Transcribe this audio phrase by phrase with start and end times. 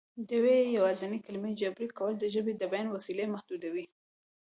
[0.27, 3.85] د یوې یوازینۍ کلمې جبري کول د ژبې د بیان وسیلې محدودوي